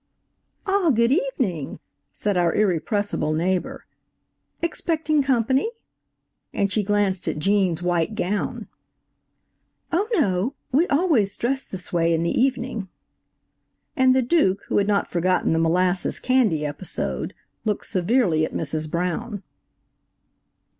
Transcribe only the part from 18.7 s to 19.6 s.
Brown.